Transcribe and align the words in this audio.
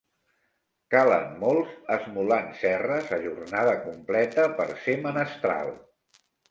Calen 0.95 1.27
molts 1.43 1.75
esmolant 1.97 2.49
serres 2.63 3.15
a 3.19 3.23
jornada 3.29 3.79
completa 3.87 4.51
per 4.61 4.71
ser 4.85 5.01
menestral. 5.09 5.77